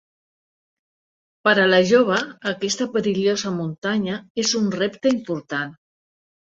[1.49, 2.17] Per a la jove,
[2.55, 5.81] aquesta perillosa muntanya és un repte important…